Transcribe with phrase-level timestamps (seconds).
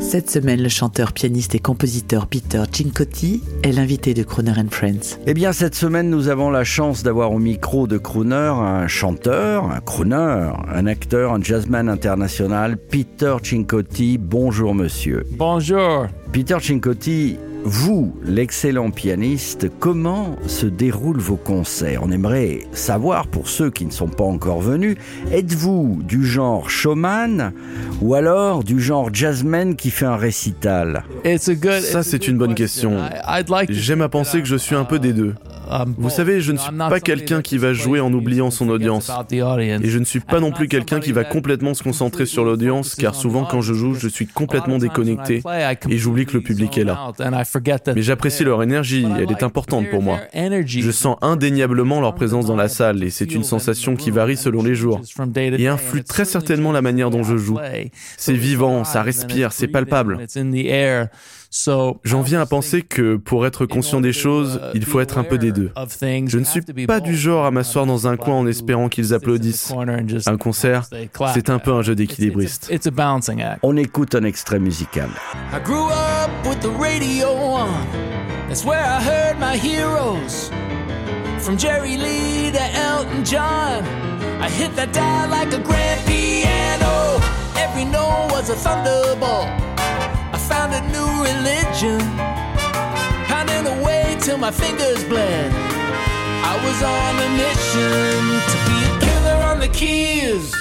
[0.00, 5.18] Cette semaine, le chanteur, pianiste et compositeur Peter Cincotti est l'invité de Croner and Friends.
[5.26, 9.70] Eh bien, cette semaine, nous avons la chance d'avoir au micro de Crooner un chanteur,
[9.70, 14.18] un crooner, un acteur, un jazzman international, Peter Cincotti.
[14.18, 15.24] Bonjour, monsieur.
[15.32, 16.06] Bonjour.
[16.32, 17.36] Peter Cincotti,
[17.68, 22.00] vous, l'excellent pianiste, comment se déroulent vos concerts?
[22.02, 24.96] On aimerait savoir, pour ceux qui ne sont pas encore venus,
[25.30, 27.52] êtes-vous du genre showman
[28.00, 31.04] ou alors du genre jazzman qui fait un récital?
[31.24, 32.96] It's a good, Ça, c'est une bonne question.
[33.68, 35.34] J'aime à penser que je suis un peu des deux.
[35.96, 39.10] Vous savez, je ne suis pas quelqu'un qui va jouer en oubliant son audience.
[39.30, 42.94] Et je ne suis pas non plus quelqu'un qui va complètement se concentrer sur l'audience,
[42.94, 45.42] car souvent quand je joue, je suis complètement déconnecté
[45.88, 47.12] et j'oublie que le public est là.
[47.94, 50.18] Mais j'apprécie leur énergie, elle est importante pour moi.
[50.34, 54.62] Je sens indéniablement leur présence dans la salle et c'est une sensation qui varie selon
[54.62, 55.00] les jours
[55.36, 57.58] et influe très certainement la manière dont je joue.
[58.16, 60.26] C'est vivant, ça respire, c'est palpable.
[61.50, 65.38] J'en viens à penser que pour être conscient des choses, il faut être un peu
[65.38, 65.70] des deux.
[65.74, 69.72] Je ne suis pas du genre à m'asseoir dans un coin en espérant qu'ils applaudissent.
[70.26, 70.84] Un concert,
[71.34, 72.70] c'est un peu un jeu d'équilibriste.
[73.62, 75.08] On écoute un extrait musical.
[75.52, 77.68] I grew up with the radio on.
[78.48, 80.50] That's where I heard my heroes.
[81.38, 83.84] From Jerry Lee to Elton John.
[84.40, 87.20] I hit that dial like a grand piano.
[87.56, 89.67] Every note was a thunderbolt.
[90.78, 91.98] A new religion.
[93.26, 95.50] Pounding away till my fingers bled.
[96.50, 98.20] I was on a mission
[98.52, 100.54] to be a killer on the keys.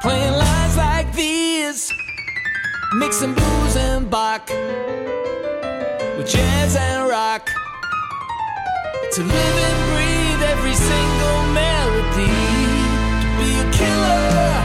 [0.00, 1.92] Playing lines like these.
[2.94, 4.48] Mixing blues and Bach
[6.16, 7.46] with jazz and rock
[9.12, 12.36] to live and breathe every single melody
[13.22, 14.59] to be a killer,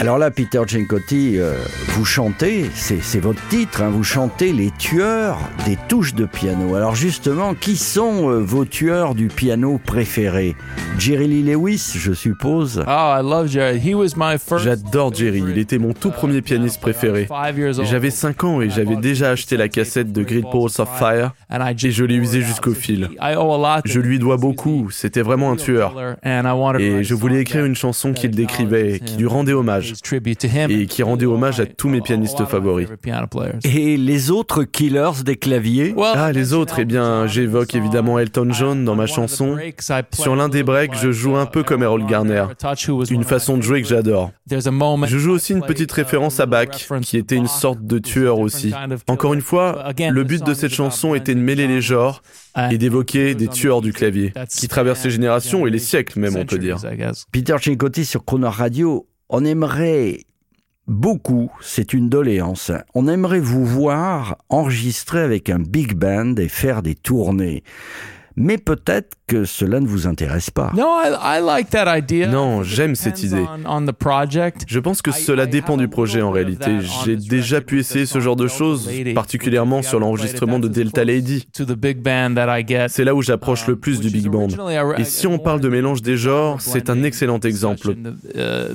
[0.00, 1.54] Alors là, Peter Cincotti, euh,
[1.90, 6.74] vous chantez, c'est votre titre, hein, vous chantez les tueurs des touches de piano.
[6.74, 10.56] Alors justement, qui sont euh, vos tueurs du piano préférés
[10.98, 13.80] Jerry Lee Lewis, je suppose Oh, I love Jerry.
[13.80, 14.64] He was my first.
[14.64, 17.26] J'adore Jerry, il était mon tout premier pianiste préféré.
[17.82, 21.90] J'avais 5 ans et j'avais déjà acheté la cassette de Great Balls of Fire et
[21.90, 23.08] je l'ai usée jusqu'au fil.
[23.84, 25.94] Je lui dois beaucoup, c'était vraiment un tueur.
[26.24, 29.94] Et je voulais écrire une chanson qui le that décrivait, qui lui rendait hommage,
[30.68, 32.88] et qui rendait hommage à tous mes pianistes favoris.
[33.64, 35.94] Et les autres killers des claviers?
[36.14, 39.56] Ah, les autres, eh bien, j'évoque évidemment Elton John dans ma chanson.
[40.12, 42.46] Sur l'un des breaks, je joue un peu comme Errol Garner.
[43.10, 44.32] Une façon de jouer que j'adore.
[44.50, 48.72] Je joue aussi une petite référence à Bach, qui était une sorte de tueur aussi.
[49.08, 52.22] Encore une fois, le but de cette chanson était de mêler les genres
[52.70, 56.44] et d'évoquer des tueurs du clavier, qui traversent les générations et les siècles même, on
[56.44, 56.78] peut dire.
[57.32, 60.20] Peter Cincotti sur Croner Radio, on aimerait
[60.86, 66.82] beaucoup, c'est une doléance, on aimerait vous voir enregistrer avec un big band et faire
[66.82, 67.62] des tournées.
[68.36, 70.70] Mais peut-être que cela ne vous intéresse pas.
[70.74, 72.28] No, I, I like that idea.
[72.28, 73.44] Non, j'aime cette idée.
[74.66, 76.78] Je pense que cela dépend du projet en réalité.
[77.04, 81.46] J'ai déjà pu essayer ce genre de choses, particulièrement sur l'enregistrement de Delta Lady.
[81.54, 82.86] To the big band that I get.
[82.88, 84.48] C'est là où j'approche le plus du big band.
[84.98, 87.94] Et si on parle de mélange des genres, c'est un excellent exemple.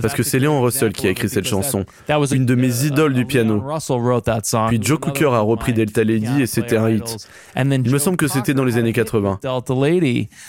[0.00, 1.84] Parce que c'est Léon Russell qui a écrit cette chanson,
[2.32, 3.64] une de mes idoles du piano.
[4.68, 7.28] Puis Joe Cooker a repris Delta Lady et c'était un hit.
[7.56, 9.40] Il me semble que c'était dans les années 80.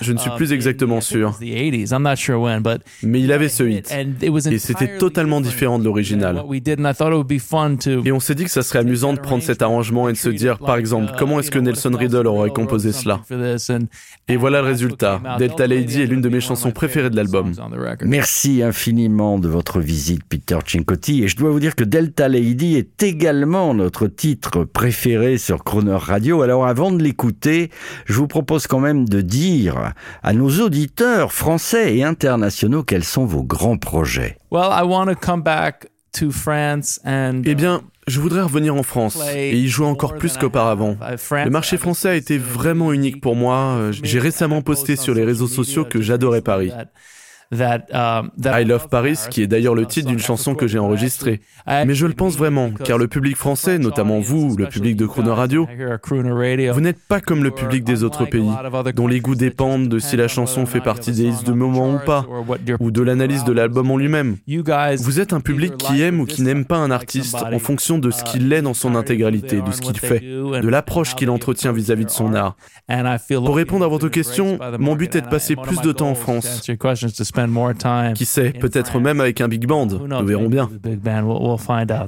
[0.00, 1.38] Je ne suis plus exactement sûr.
[1.40, 3.94] Mais il avait ce hit.
[4.22, 6.42] Et c'était totalement différent de l'original.
[8.04, 10.28] Et on s'est dit que ça serait amusant de prendre cet arrangement et de se
[10.28, 13.20] dire, par exemple, comment est-ce que Nelson Riddle aurait composé cela?
[14.28, 15.20] Et voilà le résultat.
[15.38, 17.52] Delta Lady est l'une de mes chansons préférées de l'album.
[18.04, 21.24] Merci infiniment de votre visite, Peter Cincotti.
[21.24, 25.96] Et je dois vous dire que Delta Lady est également notre titre préféré sur Croner
[25.98, 26.42] Radio.
[26.42, 27.70] Alors avant de l'écouter,
[28.06, 33.24] je vous propose quand même de dire à nos auditeurs français et internationaux quels sont
[33.24, 34.36] vos grands projets.
[34.50, 35.88] Well, I want to come back
[36.18, 40.36] to France and Eh bien, je voudrais revenir en France et y jouer encore plus
[40.36, 40.96] qu'auparavant.
[41.32, 43.90] Le marché français a été vraiment unique pour moi.
[44.02, 46.72] J'ai récemment posté sur les réseaux sociaux que j'adorais Paris.
[47.60, 51.40] Um, I Love Paris, qui est d'ailleurs le titre d'une chanson que j'ai enregistrée.
[51.66, 55.30] Mais je le pense vraiment, car le public français, notamment vous, le public de Crooner
[55.30, 55.66] Radio,
[56.72, 58.50] vous n'êtes pas comme le public des autres pays,
[58.94, 61.98] dont les goûts dépendent de si la chanson fait partie des listes de moments ou
[62.04, 62.26] pas,
[62.80, 64.36] ou de l'analyse de l'album en lui-même.
[64.98, 68.10] Vous êtes un public qui aime ou qui n'aime pas un artiste en fonction de
[68.10, 72.04] ce qu'il est dans son intégralité, de ce qu'il fait, de l'approche qu'il entretient vis-à-vis
[72.04, 72.56] de son art.
[73.28, 76.62] Pour répondre à votre question, mon but est de passer plus de temps en France.
[78.14, 79.86] Qui sait, peut-être même avec un big band.
[79.86, 80.70] Nous verrons bien.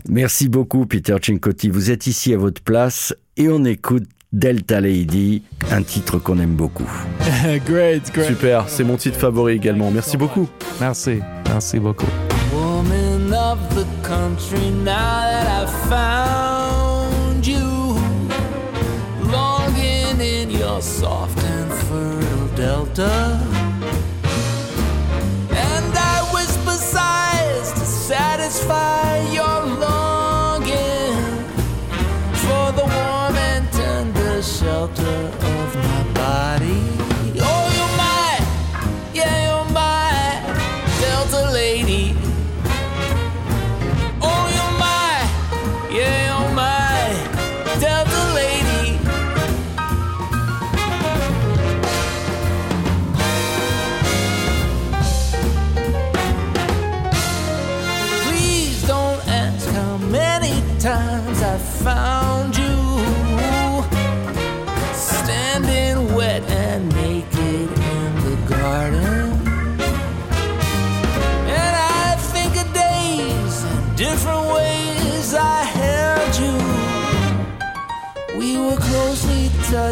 [0.08, 1.68] Merci beaucoup, Peter Cincotti.
[1.68, 6.56] Vous êtes ici à votre place et on écoute Delta Lady, un titre qu'on aime
[6.56, 6.90] beaucoup.
[7.64, 8.26] great, great.
[8.26, 9.90] Super, c'est mon titre favori également.
[9.90, 10.48] Merci beaucoup.
[10.80, 12.06] Merci, merci beaucoup.
[12.52, 15.68] Woman of the country, now that
[34.46, 36.80] shelter of my body.
[37.40, 38.38] Oh, you're my,
[39.12, 40.40] yeah, you're my,
[41.00, 42.14] Delta lady.
[44.22, 45.14] Oh, you're my,
[45.98, 47.10] yeah, you're my,
[47.80, 48.98] Delta lady.
[58.22, 62.15] Please don't ask how many times I've found.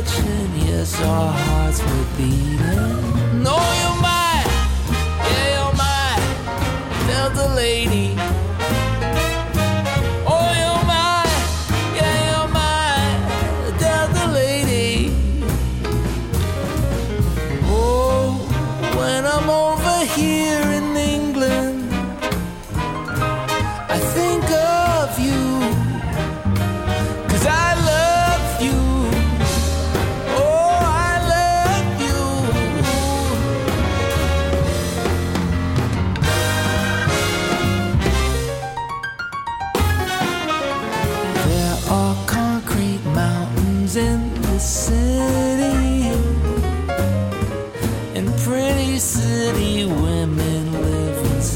[0.02, 3.42] Touching, yes, our hearts were beating.
[3.44, 4.50] No, you're mine,
[5.30, 6.24] yeah, you're mine.
[7.06, 8.14] Tell the lady.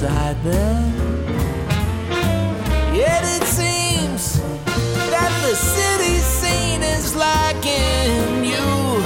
[0.01, 0.93] beside them.
[2.95, 4.41] Yet it seems
[5.11, 9.03] that the city scene is lacking you.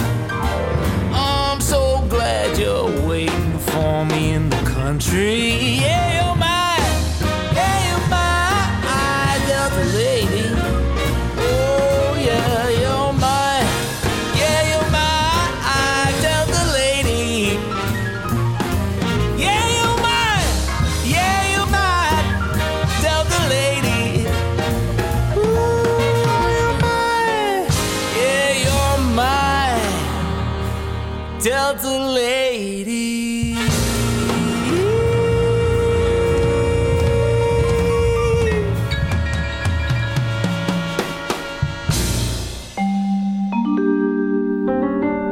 [1.14, 5.80] I'm so glad you're waiting for me in the country.
[5.80, 6.11] Yeah.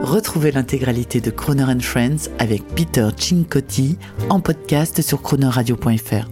[0.02, 3.98] Retrouvez l'intégralité de Croner Friends avec Peter Cincotti
[4.30, 6.28] en podcast sur cronerradio.fr.